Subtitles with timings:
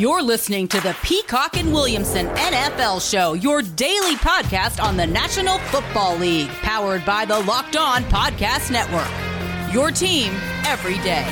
[0.00, 5.58] You're listening to the Peacock and Williamson NFL Show, your daily podcast on the National
[5.58, 9.74] Football League, powered by the Locked On Podcast Network.
[9.74, 10.32] Your team
[10.64, 11.26] every day.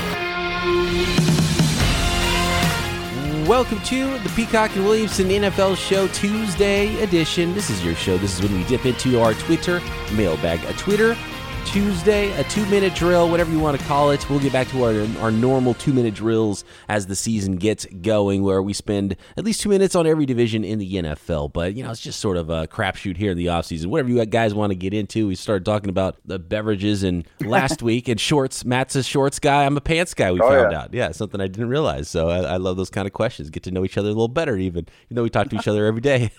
[3.48, 7.54] Welcome to the Peacock and Williamson NFL Show Tuesday edition.
[7.54, 8.18] This is your show.
[8.18, 9.80] This is when we dip into our Twitter
[10.12, 10.62] mailbag.
[10.64, 11.16] A Twitter
[11.64, 14.28] Tuesday, a two minute drill, whatever you want to call it.
[14.30, 18.42] We'll get back to our, our normal two minute drills as the season gets going,
[18.42, 21.52] where we spend at least two minutes on every division in the NFL.
[21.52, 23.86] But, you know, it's just sort of a crapshoot here in the offseason.
[23.86, 27.82] Whatever you guys want to get into, we started talking about the beverages and last
[27.82, 28.64] week and shorts.
[28.64, 29.64] Matt's a shorts guy.
[29.64, 30.80] I'm a pants guy, we oh, found yeah.
[30.80, 30.94] out.
[30.94, 32.08] Yeah, something I didn't realize.
[32.08, 33.50] So I, I love those kind of questions.
[33.50, 35.68] Get to know each other a little better, even, even though we talk to each
[35.68, 36.30] other every day.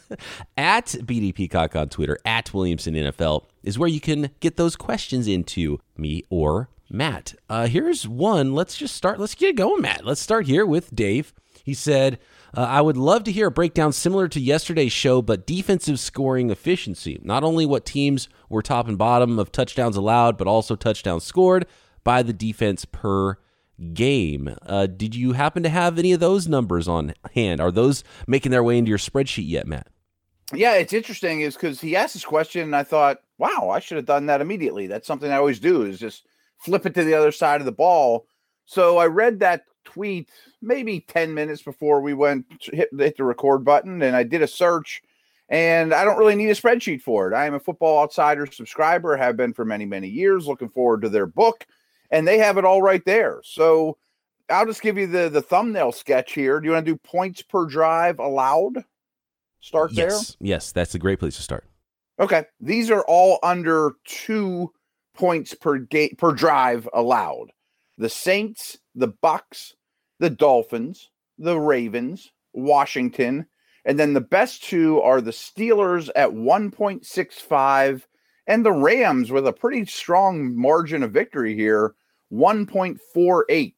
[0.56, 5.26] at BD Peacock on Twitter, at Williamson NFL is where you can get those questions
[5.26, 7.34] into me or Matt.
[7.50, 8.54] Uh, here's one.
[8.54, 9.18] Let's just start.
[9.18, 10.06] Let's get going, Matt.
[10.06, 11.34] Let's start here with Dave.
[11.64, 12.20] He said,
[12.56, 16.50] uh, I would love to hear a breakdown similar to yesterday's show, but defensive scoring
[16.50, 17.18] efficiency.
[17.24, 21.66] Not only what teams were top and bottom of touchdowns allowed, but also touchdowns scored
[22.04, 23.36] by the defense per
[23.92, 24.56] game.
[24.64, 27.60] Uh, did you happen to have any of those numbers on hand?
[27.60, 29.88] Are those making their way into your spreadsheet yet, Matt?
[30.52, 33.96] Yeah, it's interesting is because he asked this question, and I thought, wow, I should
[33.96, 34.86] have done that immediately.
[34.86, 36.26] That's something I always do is just
[36.58, 38.26] flip it to the other side of the ball.
[38.64, 40.30] So I read that tweet
[40.62, 44.46] maybe 10 minutes before we went hit, hit the record button, and I did a
[44.46, 45.02] search.
[45.48, 47.34] And I don't really need a spreadsheet for it.
[47.34, 50.46] I am a Football Outsider subscriber, have been for many, many years.
[50.46, 51.66] Looking forward to their book,
[52.10, 53.40] and they have it all right there.
[53.44, 53.96] So
[54.50, 56.58] I'll just give you the the thumbnail sketch here.
[56.58, 58.84] Do you want to do points per drive allowed?
[59.60, 60.36] Start yes.
[60.38, 60.48] there?
[60.48, 61.66] Yes, that's a great place to start.
[62.18, 62.44] Okay.
[62.60, 64.72] These are all under two
[65.14, 67.52] points per gate per drive allowed.
[67.98, 69.74] The Saints, the Bucks,
[70.18, 73.46] the Dolphins, the Ravens, Washington,
[73.84, 78.02] and then the best two are the Steelers at 1.65
[78.46, 81.94] and the Rams with a pretty strong margin of victory here,
[82.32, 83.74] 1.48.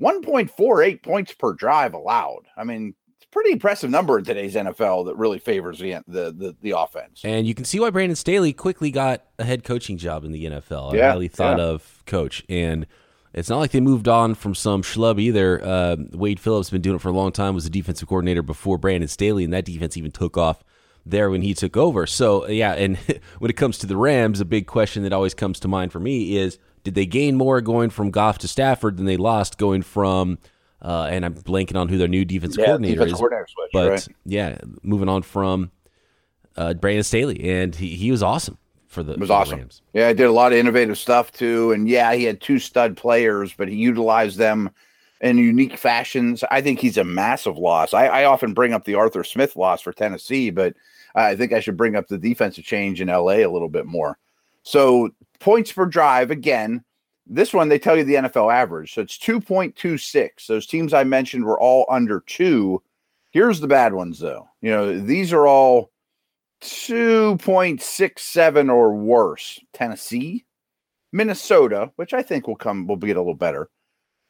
[0.00, 2.42] 1.48 points per drive allowed.
[2.56, 2.94] I mean,
[3.32, 7.22] pretty impressive number in today's NFL that really favors the, the the, the offense.
[7.24, 10.44] And you can see why Brandon Staley quickly got a head coaching job in the
[10.44, 10.94] NFL.
[10.94, 11.64] Yeah, highly thought yeah.
[11.64, 12.86] of coach, and
[13.32, 15.64] it's not like they moved on from some schlub either.
[15.64, 17.54] Uh, Wade Phillips been doing it for a long time.
[17.54, 20.62] Was a defensive coordinator before Brandon Staley, and that defense even took off
[21.04, 22.06] there when he took over.
[22.06, 22.96] So yeah, and
[23.38, 26.00] when it comes to the Rams, a big question that always comes to mind for
[26.00, 26.58] me is.
[26.84, 30.38] Did they gain more going from Goff to Stafford than they lost going from
[30.82, 33.18] uh, and I'm blanking on who their new defensive yeah, coordinator defensive is.
[33.18, 34.08] Coordinator switch, but right.
[34.24, 35.70] yeah, moving on from
[36.56, 39.12] uh, Brandon Staley, and he, he was awesome for the.
[39.12, 39.58] It was awesome.
[39.58, 39.82] Rams.
[39.94, 42.96] Yeah, I did a lot of innovative stuff too, and yeah, he had two stud
[42.96, 44.70] players, but he utilized them
[45.20, 46.42] in unique fashions.
[46.50, 47.94] I think he's a massive loss.
[47.94, 50.74] I, I often bring up the Arthur Smith loss for Tennessee, but
[51.14, 54.18] I think I should bring up the defensive change in LA a little bit more.
[54.64, 56.84] So points per drive again
[57.32, 58.92] this one, they tell you the NFL average.
[58.92, 60.46] So it's 2.26.
[60.46, 62.82] Those teams I mentioned were all under two.
[63.30, 64.48] Here's the bad ones, though.
[64.60, 65.90] You know, these are all
[66.62, 69.58] 2.67 or worse.
[69.72, 70.44] Tennessee,
[71.12, 73.70] Minnesota, which I think will come, will get a little better.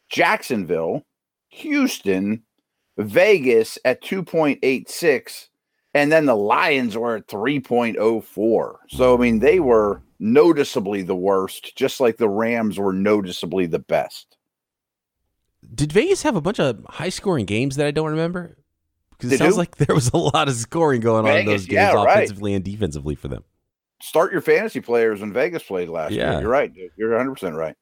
[0.08, 1.04] Jacksonville,
[1.48, 2.42] Houston,
[2.98, 5.48] Vegas at 2.86.
[5.94, 8.76] And then the Lions were at 3.04.
[8.88, 13.80] So, I mean, they were noticeably the worst, just like the Rams were noticeably the
[13.80, 14.36] best.
[15.74, 18.56] Did Vegas have a bunch of high scoring games that I don't remember?
[19.10, 21.66] Because it sounds like there was a lot of scoring going Vegas, on in those
[21.66, 22.56] games, yeah, offensively right.
[22.56, 23.42] and defensively for them.
[24.00, 26.32] Start your fantasy players when Vegas played last yeah.
[26.32, 26.40] year.
[26.42, 26.72] You're right.
[26.72, 26.90] Dude.
[26.96, 27.76] You're 100 percent right.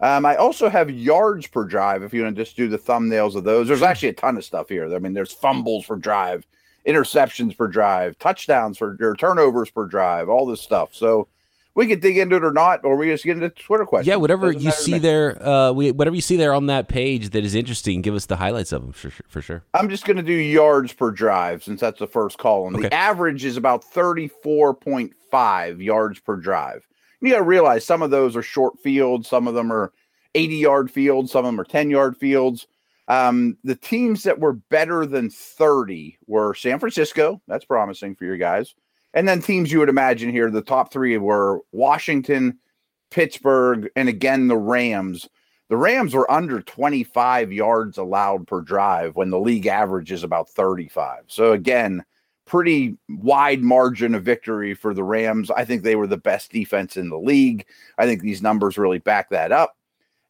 [0.00, 2.02] Um, I also have yards per drive.
[2.02, 4.44] If you want to just do the thumbnails of those, there's actually a ton of
[4.44, 4.92] stuff here.
[4.92, 6.44] I mean, there's fumbles per drive,
[6.86, 10.92] interceptions per drive, touchdowns for or turnovers per drive, all this stuff.
[10.92, 11.28] So
[11.74, 14.08] we could dig into it or not, or we just get into Twitter questions.
[14.08, 17.44] Yeah, whatever you see there, uh, we, whatever you see there on that page that
[17.44, 19.26] is interesting, give us the highlights of them for, sure.
[19.28, 19.64] for sure.
[19.72, 22.76] I'm just going to do yards per drive since that's the first column.
[22.76, 22.88] Okay.
[22.88, 26.86] The average is about 34.5 yards per drive.
[27.20, 29.92] You got to realize some of those are short fields, some of them are
[30.34, 32.66] 80 yard fields, some of them are 10 yard fields.
[33.08, 37.40] Um, the teams that were better than 30 were San Francisco.
[37.48, 38.74] That's promising for your guys.
[39.14, 42.58] And then teams you would imagine here, the top three were Washington,
[43.10, 45.28] Pittsburgh, and again the Rams.
[45.68, 50.50] The Rams were under 25 yards allowed per drive when the league average is about
[50.50, 51.24] 35.
[51.28, 52.04] So again,
[52.44, 55.50] pretty wide margin of victory for the Rams.
[55.50, 57.66] I think they were the best defense in the league.
[57.98, 59.76] I think these numbers really back that up.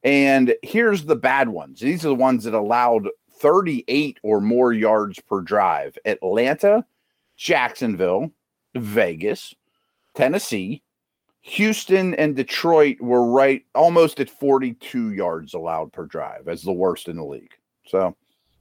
[0.05, 1.81] And here's the bad ones.
[1.81, 3.08] These are the ones that allowed
[3.38, 5.96] 38 or more yards per drive.
[6.05, 6.84] Atlanta,
[7.37, 8.31] Jacksonville,
[8.74, 9.54] Vegas,
[10.14, 10.82] Tennessee,
[11.42, 17.08] Houston, and Detroit were right almost at 42 yards allowed per drive as the worst
[17.08, 17.54] in the league.
[17.86, 18.16] So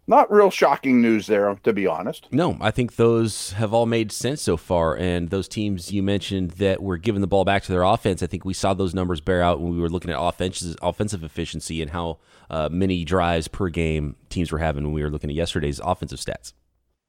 [0.07, 2.27] not real shocking news there, to be honest.
[2.31, 4.97] No, I think those have all made sense so far.
[4.97, 8.27] And those teams you mentioned that were giving the ball back to their offense, I
[8.27, 11.81] think we saw those numbers bear out when we were looking at offensive offensive efficiency
[11.81, 12.17] and how
[12.49, 16.19] uh, many drives per game teams were having when we were looking at yesterday's offensive
[16.19, 16.53] stats.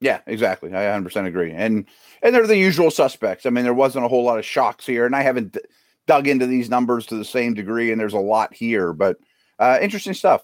[0.02, 0.70] Yeah, exactly.
[0.70, 1.52] I 100% agree.
[1.52, 1.86] And
[2.22, 3.46] and they're the usual suspects.
[3.46, 5.60] I mean, there wasn't a whole lot of shocks here, and I haven't d-
[6.08, 9.18] dug into these numbers to the same degree, and there's a lot here, but
[9.60, 10.42] uh, interesting stuff.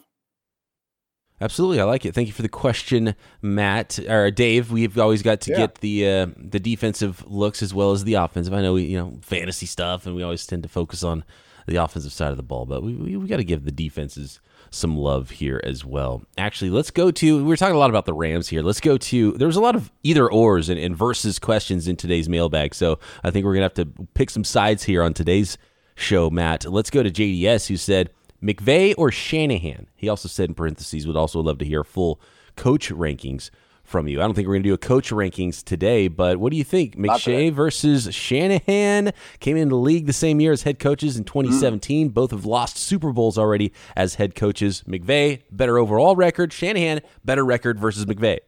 [1.40, 2.14] Absolutely, I like it.
[2.14, 4.70] Thank you for the question, Matt or Dave.
[4.70, 5.56] We've always got to yeah.
[5.56, 8.55] get the uh, the defensive looks as well as the offensive.
[8.55, 11.25] I know we, you know, fantasy stuff, and we always tend to focus on
[11.66, 14.40] the offensive side of the ball, but we we, we got to give the defenses
[14.70, 16.23] some love here as well.
[16.37, 17.37] Actually, let's go to.
[17.38, 18.62] We were talking a lot about the Rams here.
[18.62, 19.32] Let's go to.
[19.32, 22.99] There was a lot of either ors and, and versus questions in today's mailbag, so
[23.25, 25.59] I think we're gonna have to pick some sides here on today's
[25.94, 26.65] show, Matt.
[26.65, 28.11] Let's go to JDS, who said
[28.43, 29.88] McVay or Shanahan.
[29.97, 32.20] He also said in parentheses would also love to hear full
[32.56, 33.50] coach rankings
[33.88, 34.20] from you.
[34.20, 36.64] I don't think we're going to do a coach rankings today, but what do you
[36.64, 36.96] think?
[36.96, 42.11] McVay versus Shanahan came into the league the same year as head coaches in 2017.
[42.11, 42.14] Mm.
[42.14, 44.85] Both have lost Super Bowls already as head coaches.
[44.87, 46.52] McVay, better overall record.
[46.52, 48.38] Shanahan, better record versus McVay.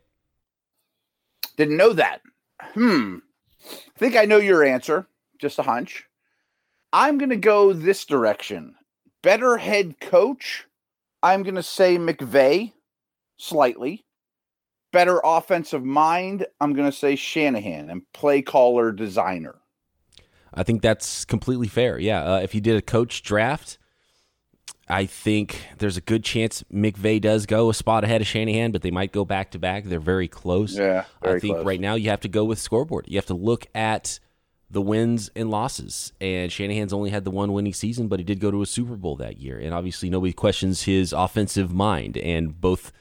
[1.56, 2.20] Didn't know that.
[2.74, 3.16] Hmm.
[3.62, 5.06] I think I know your answer.
[5.38, 6.06] Just a hunch.
[6.92, 8.74] I'm going to go this direction
[9.22, 10.66] better head coach,
[11.22, 12.72] I'm going to say McVay
[13.36, 14.04] slightly.
[14.92, 19.56] Better offensive mind, I'm going to say Shanahan and play caller designer.
[20.52, 21.98] I think that's completely fair.
[21.98, 22.22] Yeah.
[22.24, 23.78] Uh, if you did a coach draft,
[24.88, 28.82] I think there's a good chance McVay does go a spot ahead of Shanahan, but
[28.82, 29.84] they might go back to back.
[29.84, 30.76] They're very close.
[30.76, 31.04] Yeah.
[31.22, 31.66] Very I think close.
[31.66, 33.04] right now you have to go with scoreboard.
[33.06, 34.18] You have to look at
[34.68, 36.12] the wins and losses.
[36.20, 38.96] And Shanahan's only had the one winning season, but he did go to a Super
[38.96, 39.58] Bowl that year.
[39.58, 42.16] And obviously, nobody questions his offensive mind.
[42.16, 42.92] And both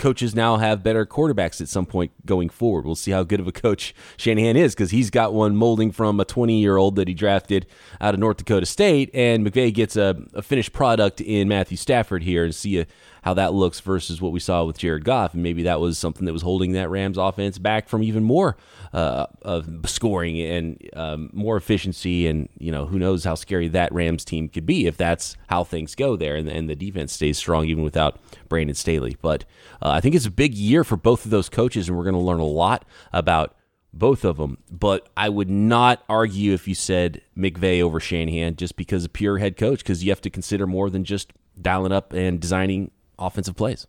[0.00, 2.84] coaches now have better quarterbacks at some point going forward.
[2.84, 6.18] We'll see how good of a coach Shanahan is because he's got one molding from
[6.18, 7.66] a 20 year old that he drafted
[8.00, 9.10] out of North Dakota State.
[9.14, 12.86] And McVay gets a, a finished product in Matthew Stafford here and see a,
[13.22, 15.34] how that looks versus what we saw with Jared Goff.
[15.34, 18.56] And maybe that was something that was holding that Rams offense back from even more
[18.92, 22.26] uh, of scoring and um, more efficiency.
[22.26, 25.64] And, you know, who knows how scary that Rams team could be if that's how
[25.64, 28.18] things go there and, and the defense stays strong even without
[28.48, 29.16] Brandon Staley.
[29.20, 29.44] But
[29.82, 32.14] uh, I think it's a big year for both of those coaches, and we're going
[32.14, 33.56] to learn a lot about
[33.92, 34.58] both of them.
[34.70, 39.38] But I would not argue if you said McVay over Shanahan just because of pure
[39.38, 43.56] head coach, because you have to consider more than just dialing up and designing offensive
[43.56, 43.86] plays.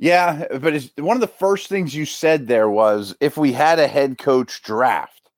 [0.00, 3.88] Yeah, but one of the first things you said there was if we had a
[3.88, 5.30] head coach draft,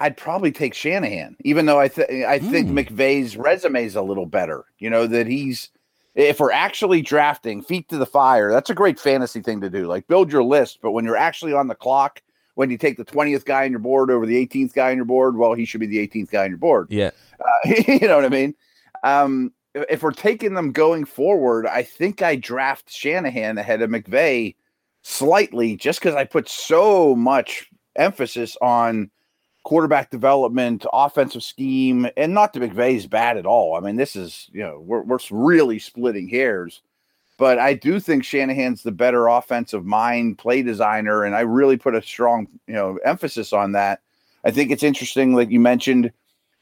[0.00, 2.84] I'd probably take Shanahan, even though I th- I think mm.
[2.84, 4.64] McVay's resume is a little better.
[4.78, 5.70] You know that he's
[6.18, 9.86] if we're actually drafting feet to the fire, that's a great fantasy thing to do.
[9.86, 12.20] Like build your list, but when you're actually on the clock,
[12.56, 15.04] when you take the 20th guy on your board over the 18th guy on your
[15.04, 16.88] board, well, he should be the 18th guy on your board.
[16.90, 18.54] Yeah, uh, you know what I mean.
[19.04, 24.56] Um, if we're taking them going forward, I think I draft Shanahan ahead of McVay
[25.02, 29.12] slightly just because I put so much emphasis on
[29.68, 33.76] quarterback development, offensive scheme, and not that McVay's bad at all.
[33.76, 36.80] I mean, this is, you know, we're, we're really splitting hairs.
[37.36, 41.94] But I do think Shanahan's the better offensive mind, play designer, and I really put
[41.94, 44.00] a strong, you know, emphasis on that.
[44.42, 46.12] I think it's interesting, like you mentioned,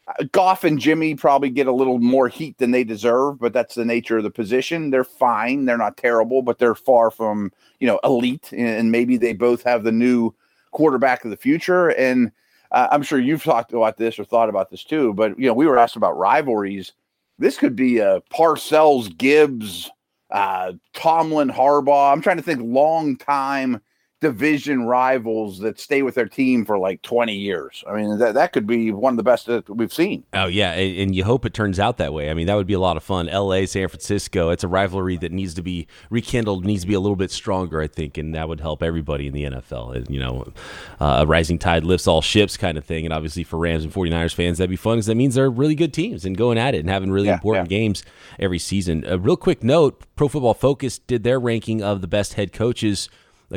[0.08, 3.76] uh, Goff and Jimmy probably get a little more heat than they deserve, but that's
[3.76, 4.90] the nature of the position.
[4.90, 5.64] They're fine.
[5.64, 8.52] They're not terrible, but they're far from, you know, elite.
[8.52, 10.34] And maybe they both have the new
[10.72, 11.90] quarterback of the future.
[11.90, 12.32] And
[12.72, 15.14] uh, I'm sure you've talked about this or thought about this too.
[15.14, 16.92] But, you know, we were asked about rivalries.
[17.38, 19.90] This could be a Parcells, Gibbs,
[20.30, 22.12] uh, Tomlin, Harbaugh.
[22.12, 23.80] I'm trying to think long time
[24.26, 27.84] division rivals that stay with their team for like 20 years.
[27.88, 30.24] I mean, that, that could be one of the best that we've seen.
[30.32, 30.72] Oh, yeah.
[30.72, 32.28] And you hope it turns out that way.
[32.28, 33.26] I mean, that would be a lot of fun.
[33.26, 37.00] LA, San Francisco, it's a rivalry that needs to be rekindled, needs to be a
[37.00, 38.18] little bit stronger, I think.
[38.18, 39.94] And that would help everybody in the NFL.
[39.94, 40.52] And, you know,
[40.98, 43.04] uh, a rising tide lifts all ships kind of thing.
[43.04, 45.76] And obviously for Rams and 49ers fans, that'd be fun because that means they're really
[45.76, 47.78] good teams and going at it and having really yeah, important yeah.
[47.78, 48.02] games
[48.40, 49.04] every season.
[49.06, 53.08] A real quick note Pro Football Focus did their ranking of the best head coaches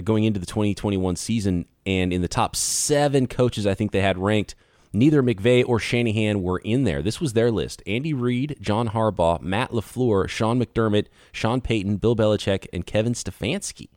[0.04, 1.66] going into the 2021 season.
[1.86, 4.56] And in the top seven coaches, I think they had ranked
[4.94, 7.02] neither McVay or Shanahan were in there.
[7.02, 12.16] This was their list: Andy Reid, John Harbaugh, Matt LaFleur, Sean McDermott, Sean Payton, Bill
[12.16, 13.90] Belichick, and Kevin Stefanski.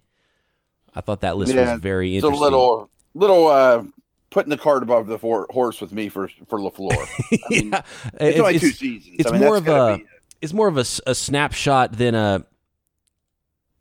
[0.95, 2.35] I thought that list yeah, was very interesting.
[2.35, 3.85] It's a little, little uh,
[4.31, 6.93] putting the cart above the horse with me for for LaFleur.
[7.33, 7.83] I mean, yeah.
[8.15, 9.17] it's, it's only two seasons.
[9.19, 10.05] It's I mean, more of a, be,
[10.41, 12.45] it's more of a, a snapshot than a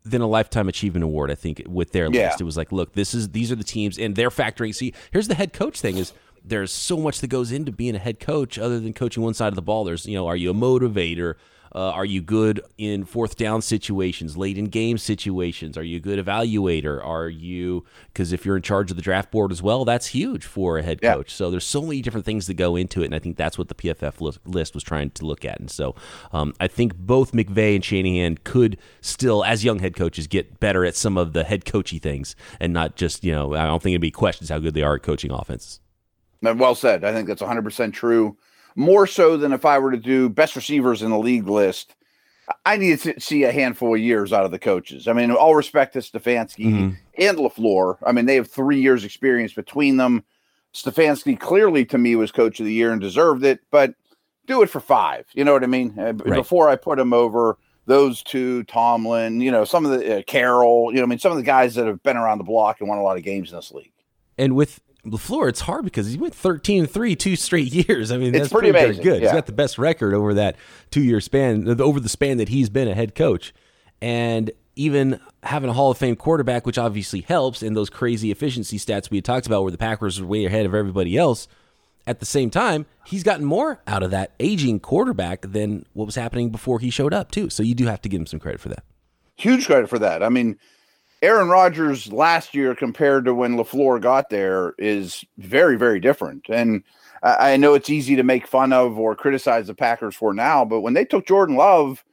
[0.03, 1.31] than a lifetime achievement award.
[1.31, 2.27] I think with their yeah.
[2.27, 4.73] list, it was like, look, this is these are the teams, and they're factoring.
[4.73, 7.99] See, here's the head coach thing: is there's so much that goes into being a
[7.99, 9.83] head coach, other than coaching one side of the ball.
[9.83, 11.35] There's you know, are you a motivator?
[11.73, 15.77] Uh, are you good in fourth down situations, late in game situations?
[15.77, 17.03] Are you a good evaluator?
[17.05, 20.45] Are you because if you're in charge of the draft board as well, that's huge
[20.45, 21.13] for a head yeah.
[21.13, 21.33] coach.
[21.33, 23.69] So there's so many different things that go into it, and I think that's what
[23.69, 25.59] the PFF list was trying to look at.
[25.59, 25.95] And so
[26.33, 30.83] um, I think both McVay and Shanahan could still, as young head coaches, get better
[30.83, 33.93] at some of the head coachy things, and not just you know I don't think
[33.93, 35.79] it'd be questions how good they are at coaching offenses.
[36.41, 37.03] Well said.
[37.03, 38.37] I think that's 100 percent true
[38.75, 41.95] more so than if I were to do best receivers in the league list.
[42.65, 45.07] I need to see a handful of years out of the coaches.
[45.07, 46.89] I mean, all respect to Stefanski mm-hmm.
[47.17, 47.97] and LaFleur.
[48.05, 50.23] I mean, they have three years experience between them.
[50.73, 53.93] Stefanski clearly to me was coach of the year and deserved it, but
[54.47, 55.25] do it for five.
[55.33, 55.97] You know what I mean?
[55.97, 56.35] Uh, right.
[56.35, 60.91] Before I put him over those two, Tomlin, you know, some of the uh, Carroll,
[60.91, 62.89] you know, I mean, some of the guys that have been around the block and
[62.89, 63.93] won a lot of games in this league.
[64.37, 68.11] And with LaFleur, it's hard because he went 13 3 two straight years.
[68.11, 69.03] I mean, that's it's pretty, pretty amazing.
[69.03, 69.21] good.
[69.21, 69.29] Yeah.
[69.29, 70.55] He's got the best record over that
[70.91, 73.53] two year span, uh, over the span that he's been a head coach.
[74.01, 78.77] And even having a Hall of Fame quarterback, which obviously helps, in those crazy efficiency
[78.77, 81.47] stats we had talked about where the Packers are way ahead of everybody else,
[82.07, 86.15] at the same time, he's gotten more out of that aging quarterback than what was
[86.15, 87.49] happening before he showed up, too.
[87.49, 88.83] So you do have to give him some credit for that.
[89.35, 90.23] Huge credit for that.
[90.23, 90.57] I mean,
[91.21, 96.47] Aaron Rodgers last year compared to when LaFleur got there is very, very different.
[96.49, 96.83] And
[97.21, 100.81] I know it's easy to make fun of or criticize the Packers for now, but
[100.81, 102.03] when they took Jordan Love,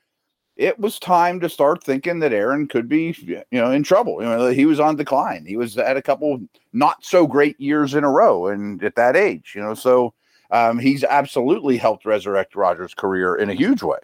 [0.57, 4.21] it was time to start thinking that Aaron could be, you know, in trouble.
[4.21, 5.47] You know, he was on decline.
[5.47, 6.41] He was at a couple
[6.73, 10.13] not so great years in a row, and at that age, you know, so
[10.51, 13.99] um, he's absolutely helped resurrect Rodgers' career in a huge way.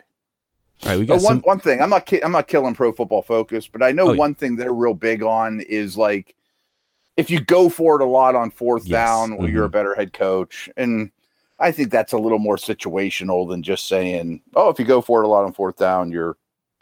[0.83, 1.40] All right, we got one some...
[1.40, 1.81] one thing.
[1.81, 4.35] I'm not ki- I'm not killing Pro Football Focus, but I know oh, one yeah.
[4.35, 6.35] thing they're real big on is like
[7.16, 8.90] if you go for it a lot on fourth yes.
[8.90, 9.54] down, well, mm-hmm.
[9.54, 9.73] you're a mm-hmm.
[9.73, 10.69] better head coach.
[10.76, 11.11] And
[11.59, 15.23] I think that's a little more situational than just saying, oh, if you go for
[15.23, 16.37] it a lot on fourth down, you're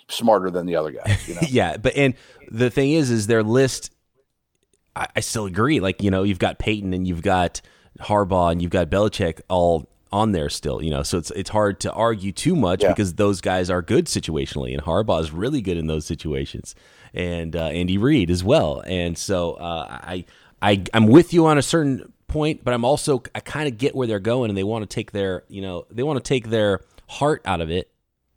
[0.08, 1.18] smarter than the other guy.
[1.26, 1.40] You know?
[1.49, 2.14] yeah, but and
[2.50, 3.90] the thing is, is their list.
[4.96, 5.80] I, I still agree.
[5.80, 7.61] Like you know, you've got Payton and you've got
[8.00, 11.02] Harbaugh and you've got Belichick all on there still, you know.
[11.02, 12.88] So it's it's hard to argue too much yeah.
[12.88, 16.75] because those guys are good situationally, and Harbaugh is really good in those situations,
[17.14, 18.83] and uh, Andy Reid as well.
[18.87, 20.25] And so uh, I
[20.61, 23.95] I I'm with you on a certain point, but I'm also I kind of get
[23.95, 26.50] where they're going, and they want to take their you know they want to take
[26.50, 27.90] their heart out of it,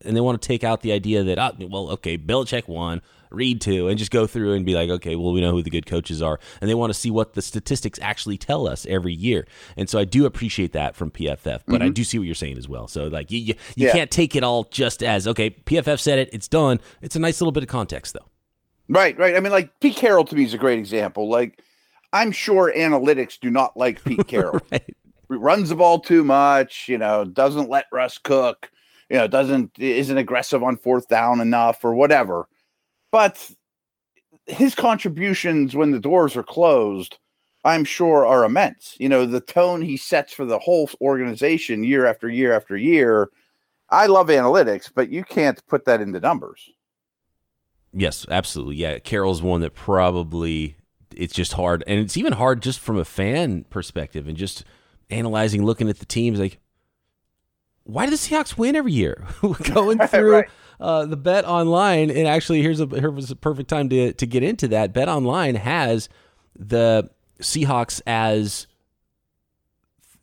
[0.04, 3.02] and they want to take out the idea that oh, well okay Belichick won,
[3.36, 5.70] Reid two, and just go through and be like, okay, well, we know who the
[5.70, 6.40] good coaches are.
[6.62, 9.46] And they want to see what the statistics actually tell us every year.
[9.76, 11.84] And so I do appreciate that from PFF, but mm-hmm.
[11.84, 12.88] I do see what you're saying as well.
[12.88, 13.92] So, like, you, you, you yeah.
[13.92, 16.80] can't take it all just as, okay, PFF said it, it's done.
[17.02, 18.28] It's a nice little bit of context, though.
[18.88, 19.36] Right, right.
[19.36, 21.30] I mean, like, Pete Carroll to me is a great example.
[21.30, 21.62] Like,
[22.14, 24.62] I'm sure analytics do not like Pete Carroll.
[24.72, 24.96] right.
[25.28, 28.70] Runs the ball too much, you know, doesn't let Russ cook,
[29.10, 32.48] you know, doesn't isn't aggressive on fourth down enough or whatever
[33.16, 33.50] but
[34.46, 37.18] his contributions when the doors are closed,
[37.64, 38.98] I'm sure, are immense.
[39.00, 43.30] You know, the tone he sets for the whole organization year after year after year.
[43.90, 46.70] I love analytics, but you can't put that into numbers.
[47.94, 48.76] Yes, absolutely.
[48.76, 50.76] Yeah, Carroll's one that probably
[51.16, 54.66] it's just hard, and it's even hard just from a fan perspective and just
[55.10, 56.38] analyzing, looking at the teams.
[56.38, 56.60] Like,
[57.86, 59.26] why do the Seahawks win every year?
[59.74, 60.50] Going through right
[60.80, 64.44] uh, the bet online, and actually, here's a here's a perfect time to to get
[64.44, 64.94] into that.
[64.94, 66.10] Bet online has
[66.58, 68.68] the Seahawks as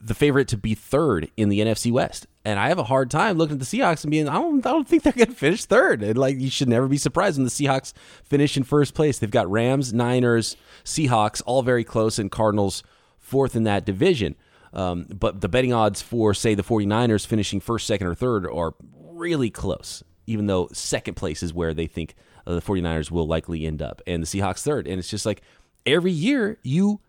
[0.00, 2.26] the favorite to be third in the NFC West.
[2.45, 4.71] And I have a hard time looking at the Seahawks and being, I don't, I
[4.71, 6.02] don't think they're going to finish third.
[6.02, 7.92] And like, you should never be surprised when the Seahawks
[8.25, 9.21] finish in first place.
[9.21, 12.83] They've got Rams, Niners, Seahawks, all very close, and Cardinals
[13.21, 14.35] fourth in that division.
[14.72, 18.74] Um, but the betting odds for, say, the 49ers finishing first, second, or third are
[19.12, 22.14] really close even though second place is where they think
[22.46, 24.86] uh, the 49ers will likely end up and the Seahawks third.
[24.86, 25.42] And it's just like
[25.86, 27.00] every year you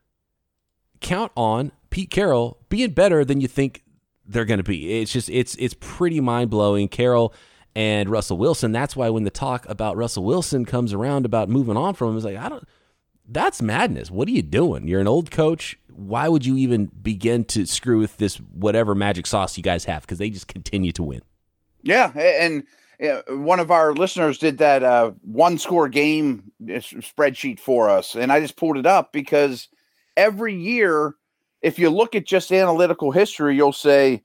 [1.00, 3.84] count on Pete Carroll being better than you think
[4.25, 5.01] they're going to be.
[5.01, 6.88] It's just it's it's pretty mind-blowing.
[6.88, 7.34] Carroll
[7.75, 11.75] and Russell Wilson, that's why when the talk about Russell Wilson comes around about moving
[11.75, 12.67] on from him, is like I don't
[13.27, 14.12] That's madness.
[14.12, 14.88] What are you doing?
[14.88, 15.77] You're an old coach.
[15.89, 20.01] Why would you even begin to screw with this whatever magic sauce you guys have?
[20.01, 21.22] Because they just continue to win.
[21.84, 22.63] Yeah, and
[23.27, 28.32] one of our listeners did that uh, one score game uh, spreadsheet for us, and
[28.32, 29.68] I just pulled it up because
[30.15, 31.15] every year,
[31.62, 34.22] if you look at just analytical history, you'll say,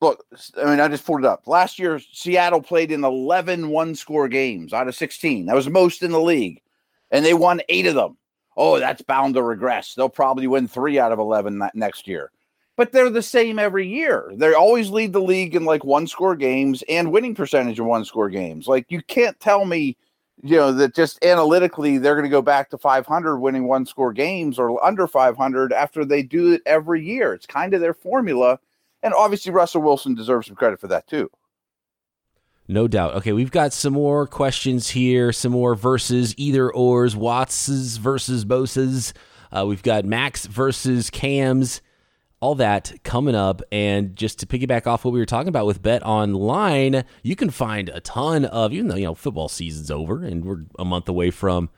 [0.00, 0.24] look,
[0.56, 1.46] I mean, I just pulled it up.
[1.46, 5.46] Last year, Seattle played in 11 one score games out of 16.
[5.46, 6.60] That was most in the league,
[7.10, 8.16] and they won eight of them.
[8.56, 9.94] Oh, that's bound to regress.
[9.94, 12.32] They'll probably win three out of 11 next year
[12.78, 14.30] but they're the same every year.
[14.36, 18.04] They always lead the league in like one score games and winning percentage of one
[18.04, 18.68] score games.
[18.68, 19.96] Like you can't tell me,
[20.44, 24.12] you know, that just analytically they're going to go back to 500 winning one score
[24.12, 27.34] games or under 500 after they do it every year.
[27.34, 28.60] It's kind of their formula.
[29.02, 31.28] And obviously Russell Wilson deserves some credit for that too.
[32.68, 33.14] No doubt.
[33.14, 39.14] Okay, we've got some more questions here, some more versus either ors, Watts's versus Bosa's.
[39.50, 41.80] Uh, we've got Macs versus Cams
[42.40, 43.62] all that coming up.
[43.72, 47.50] And just to piggyback off what we were talking about with Bet Online, you can
[47.50, 51.08] find a ton of, even though, you know, football season's over and we're a month
[51.08, 51.70] away from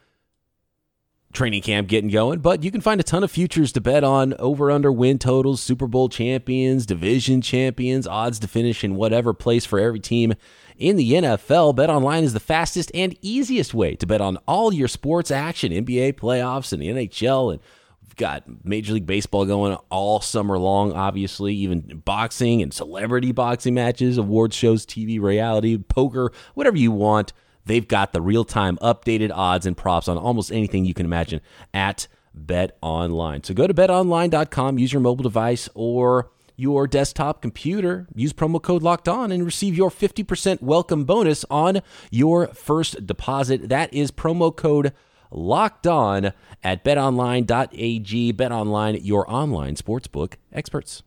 [1.32, 4.34] training camp getting going, but you can find a ton of futures to bet on
[4.34, 9.64] over under win totals, Super Bowl champions, division champions, odds to finish in whatever place
[9.64, 10.34] for every team
[10.80, 11.76] in the NFL.
[11.76, 15.70] Bet online is the fastest and easiest way to bet on all your sports action,
[15.70, 17.62] NBA playoffs and the NHL and
[18.10, 23.72] We've got Major League Baseball going all summer long, obviously, even boxing and celebrity boxing
[23.74, 27.32] matches, award shows, TV, reality, poker, whatever you want.
[27.66, 31.40] They've got the real time updated odds and props on almost anything you can imagine
[31.72, 33.44] at Bet Online.
[33.44, 38.82] So go to betonline.com, use your mobile device or your desktop computer, use promo code
[38.82, 43.70] locked on and receive your 50% welcome bonus on your first deposit.
[43.70, 44.92] That is promo code
[45.30, 48.32] locked on at betonline.ag.
[48.34, 51.02] BetOnline, your online sportsbook experts.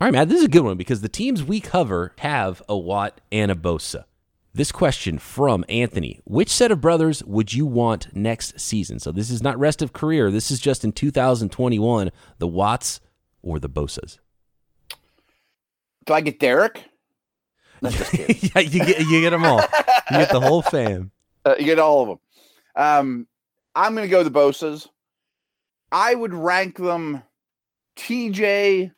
[0.00, 2.78] All right, Matt, this is a good one because the teams we cover have a
[2.78, 4.04] Watt and a Bosa.
[4.54, 9.00] This question from Anthony Which set of brothers would you want next season?
[9.00, 10.30] So this is not rest of career.
[10.30, 13.00] This is just in 2021 the Watts
[13.42, 14.18] or the Bosas.
[16.08, 16.82] Do I get Derek?
[17.82, 19.60] yeah, you get, you get them all.
[20.10, 21.12] You get the whole fam.
[21.44, 22.18] Uh, you get all of them.
[22.74, 23.26] Um,
[23.74, 24.86] I'm going to go the Bosa's.
[25.90, 27.22] I would rank them
[27.96, 28.92] TJ,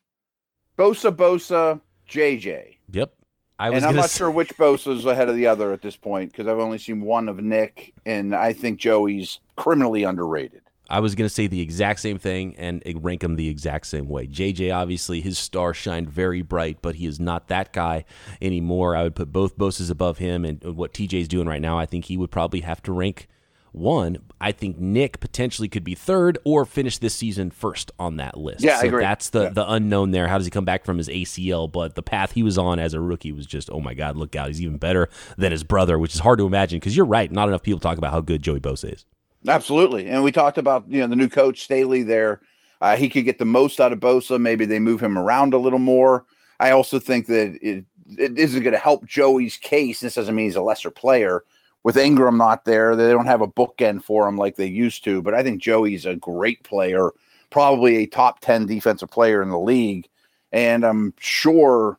[0.77, 2.79] Bosa, Bosa, JJ.
[2.91, 3.13] Yep.
[3.59, 5.95] I was and I'm not say- sure which Bosa's ahead of the other at this
[5.95, 10.63] point because I've only seen one of Nick, and I think Joey's criminally underrated.
[10.91, 14.09] I was going to say the exact same thing and rank him the exact same
[14.09, 14.27] way.
[14.27, 18.05] JJ, obviously, his star shined very bright, but he is not that guy
[18.43, 18.97] anymore.
[18.97, 22.07] I would put both Bosa's above him, and what TJ's doing right now, I think
[22.07, 23.29] he would probably have to rank–
[23.73, 28.37] one, I think Nick potentially could be third or finish this season first on that
[28.37, 28.63] list.
[28.63, 29.03] Yeah, so I agree.
[29.03, 29.51] That's the yeah.
[29.51, 30.27] the unknown there.
[30.27, 31.71] How does he come back from his ACL?
[31.71, 34.35] But the path he was on as a rookie was just, oh my God, look
[34.35, 34.49] out.
[34.49, 37.31] He's even better than his brother, which is hard to imagine because you're right.
[37.31, 39.05] Not enough people talk about how good Joey Bosa is.
[39.49, 40.07] Absolutely.
[40.07, 42.41] And we talked about, you know, the new coach, Staley, there.
[42.81, 44.41] Uh, he could get the most out of Bosa.
[44.41, 46.25] Maybe they move him around a little more.
[46.61, 47.85] I also think that it,
[48.19, 50.01] it isn't going to help Joey's case.
[50.01, 51.45] This doesn't mean he's a lesser player
[51.83, 55.23] with Ingram not there, they don't have a bookend for him like they used to.
[55.23, 57.11] But I think Joey's a great player,
[57.49, 60.09] probably a top 10 defensive player in the league.
[60.53, 61.99] And I'm sure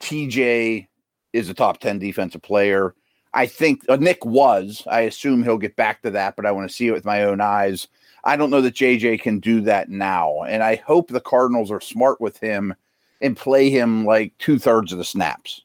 [0.00, 0.86] TJ
[1.32, 2.94] is a top 10 defensive player.
[3.32, 4.82] I think uh, Nick was.
[4.90, 7.22] I assume he'll get back to that, but I want to see it with my
[7.22, 7.88] own eyes.
[8.24, 10.42] I don't know that JJ can do that now.
[10.42, 12.74] And I hope the Cardinals are smart with him
[13.20, 15.62] and play him like two thirds of the snaps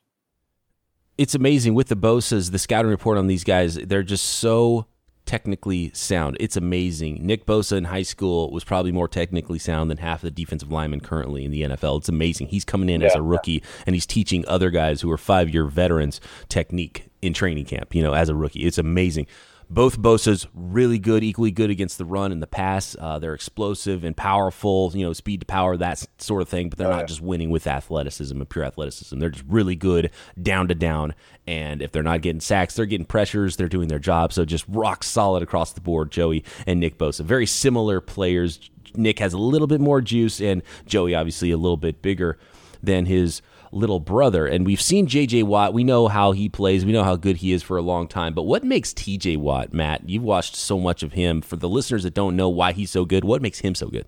[1.18, 4.86] it's amazing with the Bosa's, the scouting report on these guys, they're just so
[5.26, 6.38] technically sound.
[6.40, 7.26] It's amazing.
[7.26, 10.72] Nick Bosa in high school was probably more technically sound than half of the defensive
[10.72, 12.00] linemen currently in the NFL.
[12.00, 12.48] It's amazing.
[12.48, 15.50] He's coming in yeah, as a rookie and he's teaching other guys who are five
[15.50, 18.62] year veterans technique in training camp, you know, as a rookie.
[18.62, 19.28] It's amazing.
[19.70, 22.96] Both Bosa's really good, equally good against the run and the pass.
[23.00, 26.70] Uh, they're explosive and powerful, you know, speed to power, that sort of thing.
[26.70, 27.06] But they're oh, not yeah.
[27.06, 29.18] just winning with athleticism and pure athleticism.
[29.20, 31.16] They're just really good down to down.
[31.48, 33.56] And if they're not getting sacks, they're getting pressures.
[33.56, 34.34] They're doing their job.
[34.34, 37.22] So just rock solid across the board, Joey and Nick Bosa.
[37.22, 38.70] Very similar players.
[38.96, 42.38] Nick has a little bit more juice, and Joey obviously a little bit bigger
[42.82, 44.46] than his little brother.
[44.48, 45.74] And we've seen JJ Watt.
[45.74, 46.86] We know how he plays.
[46.86, 48.34] We know how good he is for a long time.
[48.34, 50.10] But what makes TJ Watt, Matt?
[50.10, 51.42] You've watched so much of him.
[51.42, 54.08] For the listeners that don't know why he's so good, what makes him so good?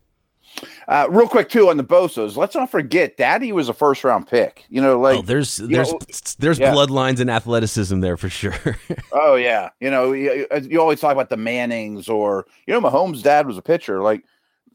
[0.87, 4.27] Uh, real quick too on the Bosas, let's not forget Daddy was a first round
[4.27, 4.65] pick.
[4.69, 5.99] You know, like oh, there's there's know,
[6.39, 6.73] there's yeah.
[6.73, 8.55] bloodlines and athleticism there for sure.
[9.11, 13.21] oh yeah, you know you, you, always talk about the Mannings or you know Mahomes'
[13.21, 14.01] dad was a pitcher.
[14.01, 14.23] Like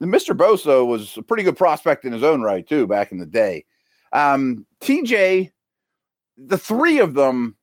[0.00, 0.36] Mr.
[0.36, 3.64] Bosa was a pretty good prospect in his own right too back in the day.
[4.12, 5.50] Um, TJ,
[6.36, 7.56] the three of them.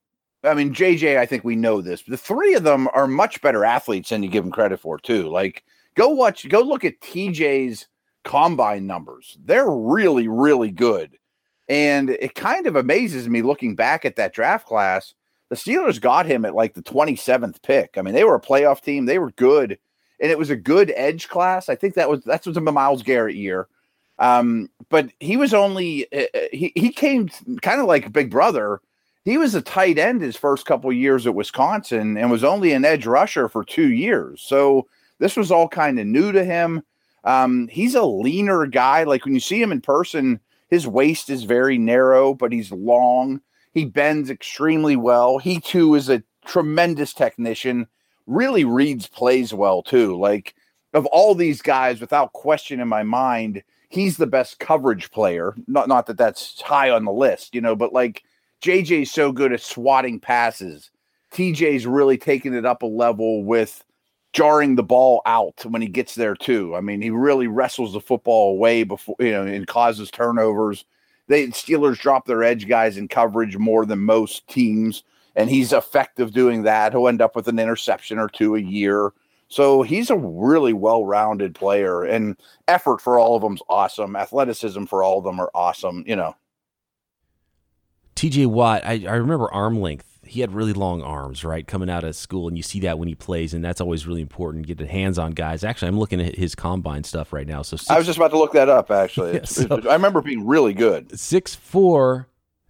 [0.44, 2.02] I mean, JJ, I think we know this.
[2.04, 5.28] The three of them are much better athletes than you give them credit for, too.
[5.28, 5.64] Like,
[5.96, 7.88] go watch, go look at TJ's
[8.24, 9.38] combine numbers.
[9.44, 11.18] They're really, really good.
[11.68, 15.14] And it kind of amazes me looking back at that draft class.
[15.50, 17.96] The Steelers got him at like the 27th pick.
[17.98, 19.78] I mean, they were a playoff team, they were good.
[20.22, 21.70] And it was a good edge class.
[21.70, 23.68] I think that was that's was a Myles Garrett year.
[24.20, 27.30] Um, but he was only uh, uh he he came
[27.62, 28.82] kind of like Big Brother.
[29.26, 32.86] He was a tight end his first couple years at Wisconsin and was only an
[32.86, 34.42] edge rusher for two years.
[34.42, 34.88] So
[35.20, 36.84] this was all kind of new to him.
[37.24, 39.04] Um, he's a leaner guy.
[39.04, 43.42] Like when you see him in person, his waist is very narrow, but he's long.
[43.74, 45.38] He bends extremely well.
[45.38, 47.88] He too is a tremendous technician.
[48.26, 50.18] Really reads plays well too.
[50.18, 50.56] Like
[50.94, 55.54] of all these guys, without question in my mind, he's the best coverage player.
[55.68, 58.24] Not not that that's high on the list, you know, but like
[58.62, 60.92] JJ's so good at swatting passes.
[61.34, 63.84] TJ's really taking it up a level with
[64.34, 66.76] jarring the ball out when he gets there too.
[66.76, 70.86] I mean, he really wrestles the football away before you know and causes turnovers.
[71.28, 75.04] They Steelers drop their edge guys in coverage more than most teams,
[75.36, 76.94] and he's effective doing that.
[76.94, 79.12] He'll end up with an interception or two a year.
[79.50, 84.16] So he's a really well-rounded player, and effort for all of them's awesome.
[84.16, 86.04] Athleticism for all of them are awesome.
[86.06, 86.36] You know,
[88.16, 88.46] T.J.
[88.46, 88.84] Watt.
[88.86, 92.48] I, I remember arm length he had really long arms, right, coming out of school,
[92.48, 94.68] and you see that when he plays, and that's always really important.
[94.68, 95.64] Get the hands on guys.
[95.64, 97.64] Actually, I'm looking at his combine stuff right now.
[97.64, 98.92] So six, I was just about to look that up.
[98.92, 101.20] Actually, yeah, so I remember being really good.
[101.20, 102.28] Six four.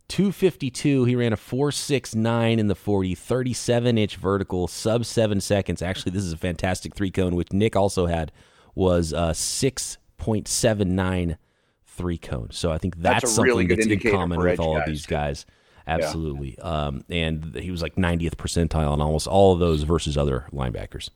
[0.10, 6.12] 252 he ran a 469 in the 40 37 inch vertical sub 7 seconds actually
[6.12, 8.32] this is a fantastic three cone which nick also had
[8.76, 11.38] was a 6.79
[11.86, 14.82] three cone so i think that's, that's something really that's in common with all guys.
[14.82, 15.46] of these guys
[15.90, 16.56] Absolutely.
[16.58, 16.64] Yeah.
[16.64, 21.10] Um, and he was like 90th percentile on almost all of those versus other linebackers.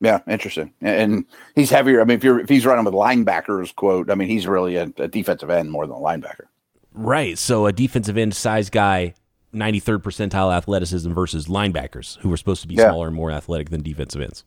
[0.00, 0.72] Yeah, interesting.
[0.80, 2.00] And he's heavier.
[2.00, 4.84] I mean, if you're if he's running with linebackers, quote, I mean, he's really a,
[4.96, 6.46] a defensive end more than a linebacker.
[6.92, 7.38] Right.
[7.38, 9.14] So a defensive end size guy,
[9.54, 12.88] 93rd percentile athleticism versus linebackers who were supposed to be yeah.
[12.88, 14.44] smaller and more athletic than defensive ends.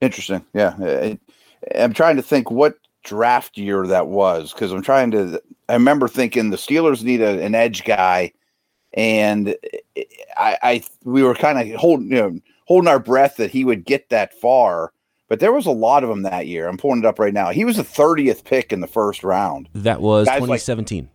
[0.00, 0.44] Interesting.
[0.54, 1.14] Yeah.
[1.74, 5.42] I'm trying to think what draft year that was because I'm trying to.
[5.68, 8.32] I remember thinking the Steelers need a, an edge guy
[8.94, 9.54] and
[10.36, 13.84] I, I we were kind of holding you know holding our breath that he would
[13.84, 14.92] get that far.
[15.28, 16.66] But there was a lot of them that year.
[16.66, 17.50] I'm pulling it up right now.
[17.50, 19.68] He was the 30th pick in the first round.
[19.74, 21.04] That was Guys 2017.
[21.04, 21.12] Like,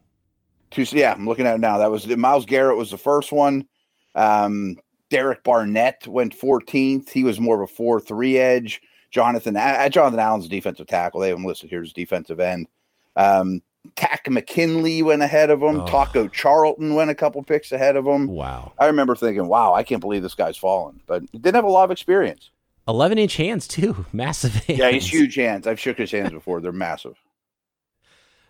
[0.78, 1.78] yeah, I'm looking at it now.
[1.78, 3.68] That was Myles Garrett was the first one.
[4.16, 4.78] Um,
[5.10, 7.10] Derek Barnett went 14th.
[7.10, 8.82] He was more of a 4 3 edge.
[9.12, 11.22] Jonathan, uh, Jonathan Allen's defensive tackle.
[11.22, 12.68] They have him listed here as defensive end.
[13.16, 13.62] Um,
[13.96, 15.82] Takk McKinley went ahead of him.
[15.82, 15.86] Oh.
[15.86, 18.28] Taco Charlton went a couple picks ahead of him.
[18.28, 18.74] Wow.
[18.80, 21.70] I remember thinking, wow, I can't believe this guy's fallen, but he didn't have a
[21.70, 22.50] lot of experience.
[22.88, 24.06] 11 inch hands, too.
[24.14, 24.80] Massive hands.
[24.80, 25.68] Yeah, he's huge hands.
[25.68, 26.62] I've shook his hands before.
[26.62, 27.16] They're massive.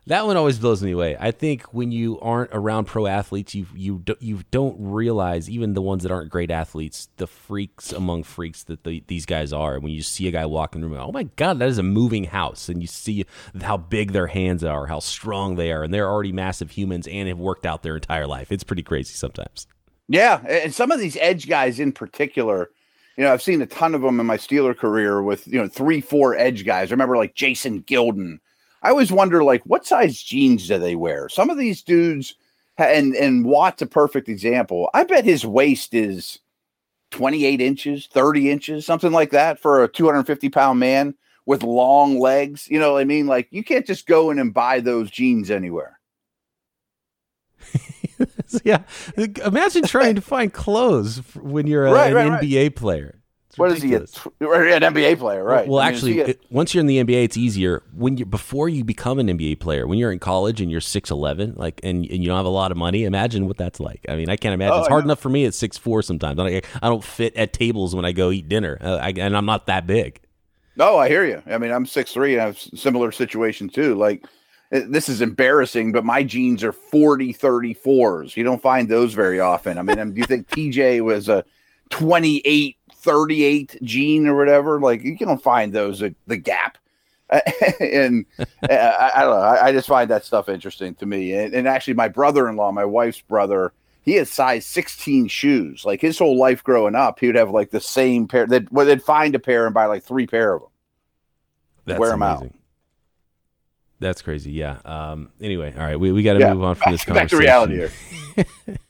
[0.07, 1.17] That one always blows me away.
[1.19, 5.73] I think when you aren't around pro athletes, you you do, you don't realize even
[5.73, 9.79] the ones that aren't great athletes, the freaks among freaks that the, these guys are.
[9.79, 12.25] When you see a guy walking the room, oh my god, that is a moving
[12.25, 13.25] house, and you see
[13.61, 17.27] how big their hands are, how strong they are, and they're already massive humans and
[17.27, 18.51] have worked out their entire life.
[18.51, 19.65] It's pretty crazy sometimes.
[20.07, 22.69] Yeah, and some of these edge guys in particular.
[23.17, 25.69] You know, I've seen a ton of them in my Steeler career with, you know,
[25.69, 26.91] three, four edge guys.
[26.91, 28.39] I remember like Jason Gildon,
[28.86, 31.28] I always wonder, like, what size jeans do they wear?
[31.28, 32.36] Some of these dudes,
[32.78, 34.91] and and Watt's a perfect example.
[34.93, 36.38] I bet his waist is
[37.10, 41.15] 28 inches, 30 inches, something like that for a 250 pound man
[41.48, 42.67] with long legs.
[42.69, 43.26] You know what I mean?
[43.26, 46.00] Like, you can't just go in and buy those jeans anywhere.
[48.63, 48.84] yeah.
[49.43, 52.76] Imagine trying to find clothes when you're a, right, an right, NBA right.
[52.76, 53.24] player
[53.57, 53.93] what is he?
[53.93, 55.67] A, an NBA player, right?
[55.67, 57.83] Well, I mean, actually, it, once you're in the NBA, it's easier.
[57.93, 61.11] When you before you become an NBA player, when you're in college and you're six
[61.11, 64.05] eleven, like, and, and you don't have a lot of money, imagine what that's like.
[64.09, 64.73] I mean, I can't imagine.
[64.73, 66.39] Oh, it's hard enough for me at six four sometimes.
[66.39, 69.45] I, I don't fit at tables when I go eat dinner, uh, I, and I'm
[69.45, 70.21] not that big.
[70.75, 71.41] No, I hear you.
[71.45, 73.95] I mean, I'm six three, and I have similar situation too.
[73.95, 74.25] Like,
[74.71, 78.35] this is embarrassing, but my jeans are 40 34s.
[78.35, 79.77] You don't find those very often.
[79.77, 81.45] I mean, do you think TJ was a
[81.89, 84.79] 28 38 jean or whatever.
[84.81, 86.77] Like you can find those at the Gap.
[87.79, 89.41] and uh, I, I, don't know.
[89.41, 91.33] I, I, just find that stuff interesting to me.
[91.33, 95.85] And, and actually, my brother-in-law, my wife's brother, he had size 16 shoes.
[95.85, 98.45] Like his whole life growing up, he would have like the same pair.
[98.45, 100.69] that would well, they'd find a pair and buy like three pair of them.
[101.85, 102.39] That's wear amazing.
[102.39, 102.55] them out.
[103.99, 104.51] That's crazy.
[104.51, 104.77] Yeah.
[104.85, 106.53] Um, anyway, all right, we, we got to yeah.
[106.53, 107.45] move on from this Back conversation.
[107.45, 108.77] Back to reality here.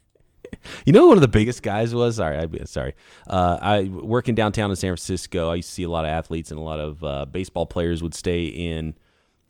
[0.85, 2.17] you know, one of the biggest guys was.
[2.17, 2.93] Sorry, I, sorry.
[3.27, 5.49] Uh, I working downtown in San Francisco.
[5.49, 8.01] I used to see a lot of athletes and a lot of uh, baseball players
[8.03, 8.95] would stay in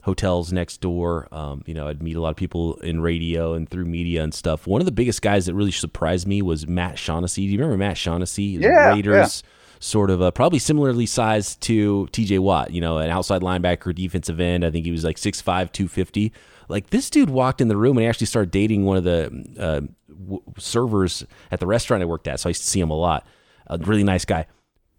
[0.03, 1.27] hotels next door.
[1.31, 4.33] Um, you know, I'd meet a lot of people in radio and through media and
[4.33, 4.67] stuff.
[4.67, 7.45] One of the biggest guys that really surprised me was Matt Shaughnessy.
[7.45, 8.43] Do you remember Matt Shaughnessy?
[8.43, 9.43] Yeah, Raiders.
[9.43, 13.93] Yeah sort of a, probably similarly sized to TJ Watt, you know, an outside linebacker,
[13.93, 14.65] defensive end.
[14.65, 16.33] I think he was like 6'5, 250.
[16.67, 19.45] Like this dude walked in the room and he actually started dating one of the
[19.59, 22.39] uh, w- servers at the restaurant I worked at.
[22.39, 23.25] So I used to see him a lot.
[23.67, 24.45] A really nice guy.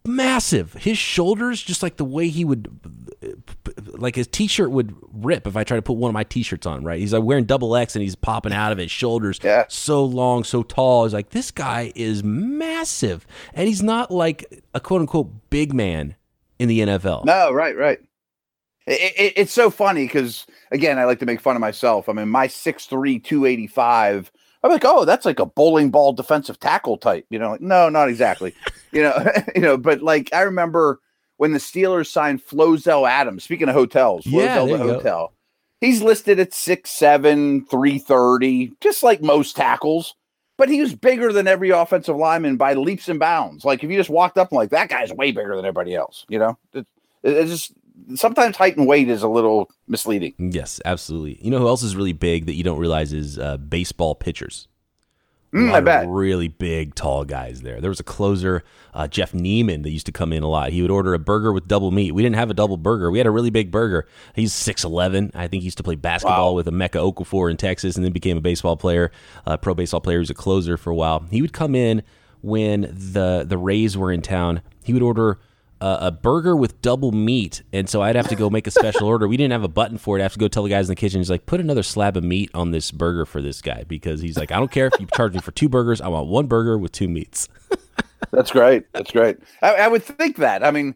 [0.04, 0.74] Massive.
[0.74, 2.68] His shoulders, just like the way he would,
[3.98, 6.42] like his t shirt would rip if I try to put one of my t
[6.42, 7.00] shirts on, right?
[7.00, 9.40] He's like wearing double X and he's popping out of his shoulders.
[9.42, 9.64] Yeah.
[9.68, 11.04] So long, so tall.
[11.04, 13.26] He's like, this guy is massive.
[13.52, 16.14] And he's not like a quote unquote big man
[16.58, 17.24] in the NFL.
[17.24, 17.98] No, right, right.
[18.86, 22.08] It, it, it's so funny because again, I like to make fun of myself.
[22.08, 24.30] I mean, my 6'3", 285
[24.66, 27.24] I'm like, oh, that's like a bowling ball defensive tackle type.
[27.30, 28.52] You know, like, no, not exactly.
[28.92, 29.16] you know,
[29.54, 31.00] you know, but like I remember
[31.36, 33.44] when the Steelers signed Flozell Adams.
[33.44, 35.28] Speaking of hotels, Flozell yeah, the hotel.
[35.28, 35.32] Go.
[35.80, 40.14] He's listed at six seven, three thirty, just like most tackles.
[40.58, 43.64] But he was bigger than every offensive lineman by leaps and bounds.
[43.64, 46.24] Like if you just walked up and like that guy's way bigger than everybody else.
[46.28, 46.86] You know, it,
[47.22, 47.72] it's just
[48.14, 50.34] sometimes height and weight is a little misleading.
[50.38, 51.38] Yes, absolutely.
[51.42, 54.68] You know who else is really big that you don't realize is uh, baseball pitchers.
[55.52, 56.06] Mm, I bet.
[56.08, 57.80] Really big, tall guys there.
[57.80, 60.72] There was a closer, uh, Jeff Niemann, that used to come in a lot.
[60.72, 62.12] He would order a burger with double meat.
[62.12, 63.10] We didn't have a double burger.
[63.10, 64.06] We had a really big burger.
[64.34, 65.30] He's 6'11.
[65.34, 66.56] I think he used to play basketball wow.
[66.56, 69.10] with Emeka Okafor in Texas and then became a baseball player,
[69.46, 70.18] uh, pro baseball player.
[70.18, 71.24] He was a closer for a while.
[71.30, 72.02] He would come in
[72.42, 74.62] when the, the Rays were in town.
[74.84, 75.38] He would order
[75.80, 79.06] uh, a burger with double meat, and so I'd have to go make a special
[79.06, 79.28] order.
[79.28, 80.20] We didn't have a button for it.
[80.20, 81.20] I have to go tell the guys in the kitchen.
[81.20, 84.38] He's like, put another slab of meat on this burger for this guy because he's
[84.38, 86.00] like, I don't care if you charge me for two burgers.
[86.00, 87.48] I want one burger with two meats.
[88.30, 88.90] That's great.
[88.92, 89.36] That's great.
[89.62, 90.64] I, I, would think that.
[90.64, 90.94] I mean,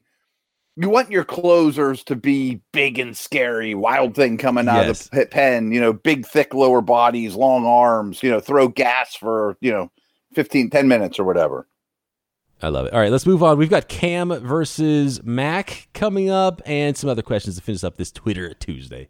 [0.77, 5.07] you want your closers to be big and scary, wild thing coming out yes.
[5.07, 5.73] of the pen.
[5.73, 8.23] You know, big, thick lower bodies, long arms.
[8.23, 9.90] You know, throw gas for you know
[10.35, 11.66] 15, 10 minutes or whatever.
[12.62, 12.92] I love it.
[12.92, 13.59] All right, let's move on.
[13.59, 18.12] We've got Cam versus Mac coming up and some other questions to finish up this
[18.12, 19.09] Twitter Tuesday.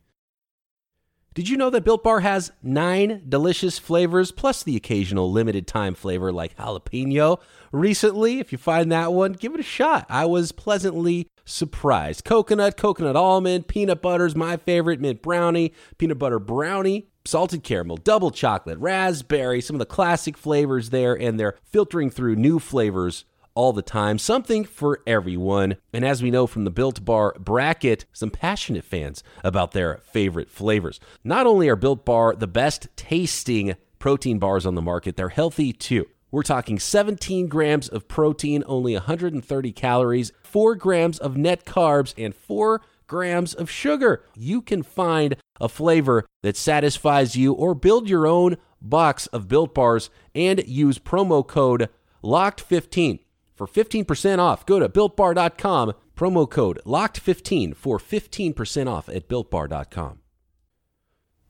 [1.32, 5.94] Did you know that Built Bar has nine delicious flavors plus the occasional limited time
[5.94, 7.40] flavor like jalapeno?
[7.70, 10.06] Recently, if you find that one, give it a shot.
[10.08, 12.24] I was pleasantly surprised.
[12.24, 18.32] Coconut, coconut almond, peanut butter's my favorite, mint brownie, peanut butter brownie, salted caramel, double
[18.32, 23.24] chocolate, raspberry, some of the classic flavors there, and they're filtering through new flavors
[23.60, 25.76] all the time, something for everyone.
[25.92, 30.48] And as we know from the Built Bar bracket, some passionate fans about their favorite
[30.48, 30.98] flavors.
[31.24, 35.74] Not only are Built Bar the best tasting protein bars on the market, they're healthy
[35.74, 36.06] too.
[36.30, 42.34] We're talking 17 grams of protein, only 130 calories, 4 grams of net carbs, and
[42.34, 44.24] 4 grams of sugar.
[44.34, 49.74] You can find a flavor that satisfies you or build your own box of built
[49.74, 51.90] bars and use promo code
[52.24, 53.18] LOCKED15
[53.60, 54.64] for 15% off.
[54.64, 60.20] Go to builtbar.com, promo code LOCKED15 for 15% off at builtbar.com.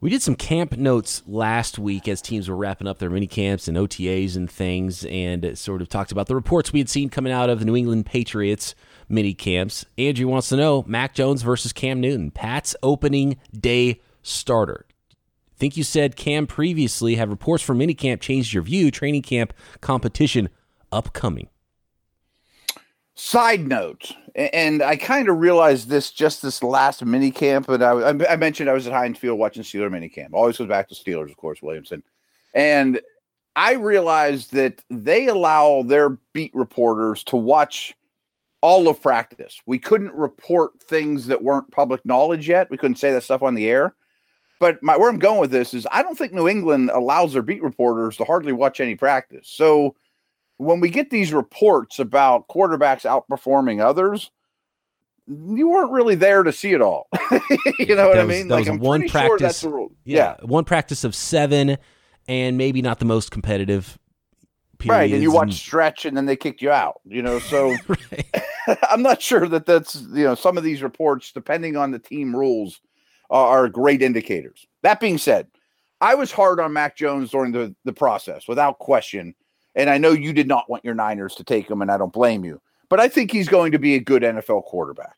[0.00, 3.68] We did some camp notes last week as teams were wrapping up their mini camps
[3.68, 7.32] and OTAs and things, and sort of talked about the reports we had seen coming
[7.32, 8.74] out of the New England Patriots
[9.08, 9.84] mini camps.
[9.98, 14.86] Andrew wants to know Mac Jones versus Cam Newton, Pat's opening day starter.
[15.56, 18.90] think you said Cam previously had reports from minicamp changed your view.
[18.90, 20.48] Training camp competition
[20.90, 21.48] upcoming.
[23.22, 28.32] Side note, and I kind of realized this just this last mini camp, but I,
[28.32, 30.32] I mentioned I was at Heinz Field watching Steeler mini camp.
[30.32, 32.02] Always goes back to Steelers, of course, Williamson.
[32.54, 32.98] And
[33.54, 37.94] I realized that they allow their beat reporters to watch
[38.62, 39.60] all of practice.
[39.66, 42.70] We couldn't report things that weren't public knowledge yet.
[42.70, 43.94] We couldn't say that stuff on the air.
[44.60, 47.42] But my, where I'm going with this is I don't think New England allows their
[47.42, 49.46] beat reporters to hardly watch any practice.
[49.46, 49.94] So
[50.60, 54.30] when we get these reports about quarterbacks outperforming others,
[55.26, 57.08] you weren't really there to see it all.
[57.78, 58.48] you know what I mean?
[58.48, 59.60] like I'm one practice.
[59.60, 61.78] Sure yeah, yeah, one practice of seven,
[62.28, 63.98] and maybe not the most competitive.
[64.84, 65.54] Right, and you watch and...
[65.54, 67.00] stretch, and then they kicked you out.
[67.06, 67.74] You know, so
[68.90, 72.36] I'm not sure that that's you know some of these reports, depending on the team
[72.36, 72.80] rules,
[73.30, 74.66] are, are great indicators.
[74.82, 75.46] That being said,
[76.02, 79.34] I was hard on Mac Jones during the the process, without question.
[79.74, 82.12] And I know you did not want your Niners to take him, and I don't
[82.12, 82.60] blame you.
[82.88, 85.16] But I think he's going to be a good NFL quarterback.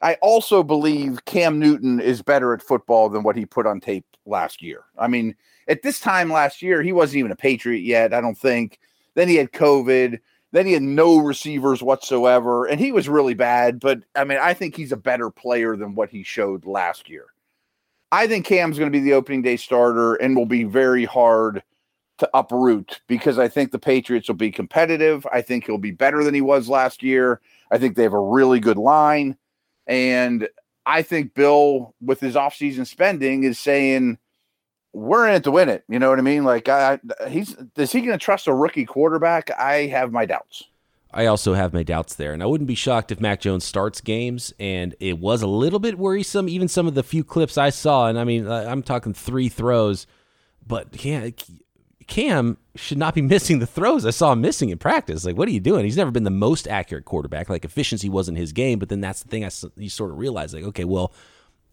[0.00, 4.04] I also believe Cam Newton is better at football than what he put on tape
[4.26, 4.84] last year.
[4.98, 5.36] I mean,
[5.68, 8.80] at this time last year, he wasn't even a Patriot yet, I don't think.
[9.14, 10.18] Then he had COVID.
[10.50, 13.80] Then he had no receivers whatsoever, and he was really bad.
[13.80, 17.26] But I mean, I think he's a better player than what he showed last year.
[18.10, 21.62] I think Cam's going to be the opening day starter and will be very hard
[22.18, 25.26] to uproot because I think the Patriots will be competitive.
[25.32, 27.40] I think he'll be better than he was last year.
[27.70, 29.36] I think they have a really good line.
[29.86, 30.48] And
[30.86, 34.18] I think Bill, with his offseason spending, is saying,
[34.92, 35.84] we're in it to win it.
[35.88, 36.44] You know what I mean?
[36.44, 39.50] Like, I, he's is he going to trust a rookie quarterback?
[39.58, 40.64] I have my doubts.
[41.14, 44.00] I also have my doubts there, and I wouldn't be shocked if Mac Jones starts
[44.00, 44.52] games.
[44.58, 48.08] And it was a little bit worrisome, even some of the few clips I saw.
[48.08, 50.06] And I mean, I'm talking three throws,
[50.66, 51.30] but yeah,
[52.06, 55.24] Cam should not be missing the throws I saw him missing in practice.
[55.24, 55.84] Like, what are you doing?
[55.84, 57.48] He's never been the most accurate quarterback.
[57.48, 58.78] Like, efficiency wasn't his game.
[58.78, 61.12] But then that's the thing I you sort of realize, like, okay, well,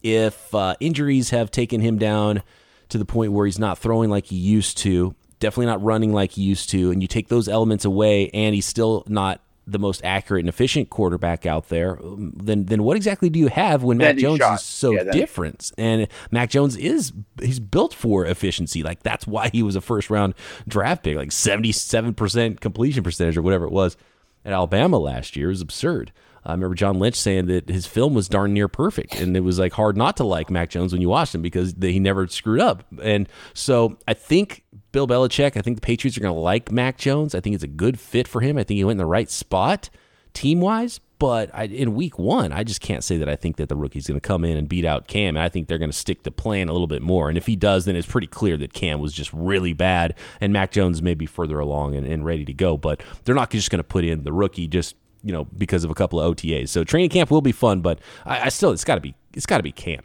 [0.02, 2.42] if uh, injuries have taken him down
[2.90, 6.32] to the point where he's not throwing like he used to, definitely not running like
[6.32, 10.02] he used to, and you take those elements away, and he's still not the most
[10.04, 13.98] accurate and efficient quarterback out there, um, then then what exactly do you have when
[13.98, 14.56] Mac Jones shot.
[14.56, 15.72] is so yeah, different?
[15.78, 18.84] And Mac Jones is he's built for efficiency.
[18.84, 20.34] Like that's why he was a first round
[20.68, 23.98] draft pick, like seventy seven percent completion percentage or whatever it was
[24.46, 25.48] at Alabama last year.
[25.48, 26.12] It was absurd.
[26.46, 29.60] I remember John Lynch saying that his film was darn near perfect, and it was
[29.60, 32.62] like hard not to like Mac Jones when you watched him because he never screwed
[32.62, 32.84] up.
[33.02, 36.98] And so I think Bill Belichick, I think the Patriots are going to like Mac
[36.98, 37.36] Jones.
[37.36, 38.58] I think it's a good fit for him.
[38.58, 39.90] I think he went in the right spot
[40.34, 41.00] team wise.
[41.20, 44.08] But I, in week one, I just can't say that I think that the rookie's
[44.08, 45.36] going to come in and beat out Cam.
[45.36, 47.28] I think they're going to stick to plan a little bit more.
[47.28, 50.54] And if he does, then it's pretty clear that Cam was just really bad, and
[50.54, 52.78] Mac Jones may be further along and, and ready to go.
[52.78, 55.92] But they're not just going to put in the rookie just you know, because of
[55.92, 56.70] a couple of OTAs.
[56.70, 59.46] So training camp will be fun, but I, I still it's got to be it's
[59.46, 60.04] got to be Cam.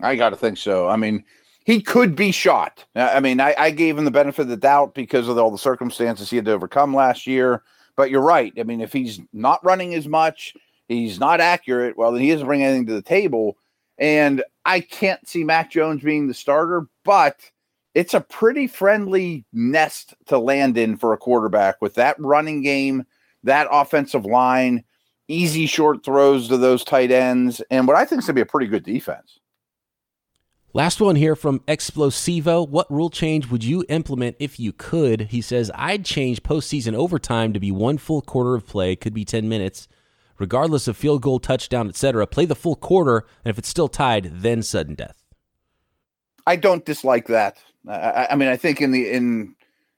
[0.00, 0.88] I got to think so.
[0.88, 1.24] I mean,
[1.66, 2.84] he could be shot.
[2.94, 5.58] I mean, I, I, gave him the benefit of the doubt because of all the
[5.58, 7.64] circumstances he had to overcome last year.
[7.96, 8.52] But you're right.
[8.58, 10.54] I mean, if he's not running as much,
[10.86, 11.98] he's not accurate.
[11.98, 13.56] Well, then he doesn't bring anything to the table.
[13.98, 17.40] And I can't see Mac Jones being the starter, but
[17.94, 23.04] it's a pretty friendly nest to land in for a quarterback with that running game
[23.46, 24.84] that offensive line,
[25.28, 28.40] easy short throws to those tight ends, and what I think is going to be
[28.42, 29.40] a pretty good defense.
[30.76, 32.68] Last one here from Explosivo.
[32.68, 35.22] What rule change would you implement if you could?
[35.22, 39.24] He says, I'd change postseason overtime to be one full quarter of play, could be
[39.24, 39.88] 10 minutes,
[40.38, 42.26] regardless of field goal, touchdown, etc.
[42.26, 45.24] Play the full quarter, and if it's still tied, then sudden death.
[46.46, 47.56] I don't dislike that.
[47.88, 49.54] I, I mean, I think in the in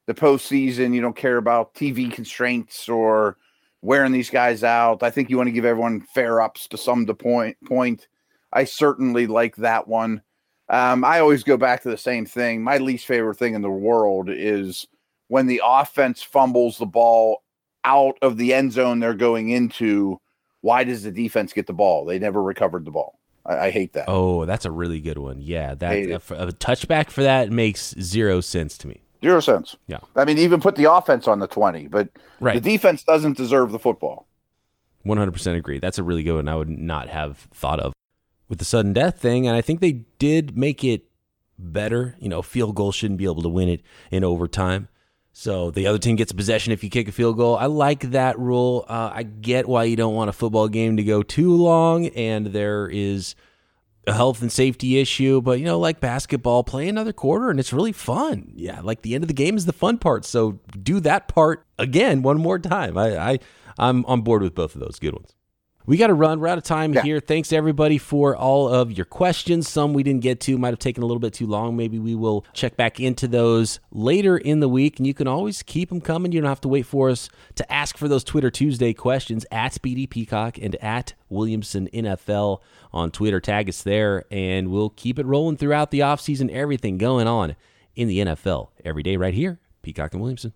[0.06, 0.94] the postseason.
[0.94, 3.36] You don't care about TV constraints or
[3.82, 5.02] wearing these guys out.
[5.02, 8.06] I think you want to give everyone fair ups to some the point point.
[8.52, 10.22] I certainly like that one.
[10.70, 12.62] Um, I always go back to the same thing.
[12.62, 14.86] My least favorite thing in the world is
[15.28, 17.42] when the offense fumbles the ball
[17.84, 20.20] out of the end zone they're going into.
[20.60, 22.04] Why does the defense get the ball?
[22.04, 23.18] They never recovered the ball.
[23.46, 24.06] I, I hate that.
[24.08, 25.40] Oh, that's a really good one.
[25.40, 29.00] Yeah, that a, a touchback for that makes zero sense to me.
[29.22, 29.76] Zero sense.
[29.86, 29.98] Yeah.
[30.14, 32.08] I mean, even put the offense on the 20, but
[32.40, 32.54] right.
[32.54, 34.26] the defense doesn't deserve the football.
[35.06, 35.78] 100% agree.
[35.78, 37.92] That's a really good one I would not have thought of
[38.48, 39.46] with the sudden death thing.
[39.46, 41.04] And I think they did make it
[41.58, 42.16] better.
[42.18, 44.88] You know, field goal shouldn't be able to win it in overtime.
[45.32, 47.56] So the other team gets a possession if you kick a field goal.
[47.56, 48.84] I like that rule.
[48.88, 52.48] Uh, I get why you don't want a football game to go too long, and
[52.48, 53.36] there is
[54.08, 57.72] a health and safety issue, but you know, like basketball, play another quarter and it's
[57.72, 58.52] really fun.
[58.56, 60.24] Yeah, like the end of the game is the fun part.
[60.24, 62.98] So do that part again one more time.
[62.98, 63.38] I, I
[63.78, 64.98] I'm on board with both of those.
[64.98, 65.36] Good ones.
[65.88, 66.38] We got to run.
[66.38, 67.00] We're out of time yeah.
[67.00, 67.18] here.
[67.18, 69.70] Thanks everybody for all of your questions.
[69.70, 71.78] Some we didn't get to, might have taken a little bit too long.
[71.78, 74.98] Maybe we will check back into those later in the week.
[74.98, 76.30] And you can always keep them coming.
[76.30, 79.72] You don't have to wait for us to ask for those Twitter Tuesday questions at
[79.72, 82.60] Speedy Peacock and at Williamson NFL
[82.92, 83.40] on Twitter.
[83.40, 86.50] Tag us there, and we'll keep it rolling throughout the offseason.
[86.50, 87.56] Everything going on
[87.96, 90.52] in the NFL every day right here, Peacock and Williamson.